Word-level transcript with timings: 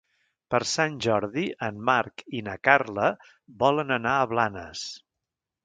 Per 0.53 0.59
Sant 0.69 0.95
Jordi 1.05 1.43
en 1.67 1.77
Marc 1.91 2.25
i 2.39 2.43
na 2.49 2.57
Carla 2.69 3.13
volen 3.65 3.97
anar 4.01 4.17
a 4.17 4.27
Blanes. 4.35 4.85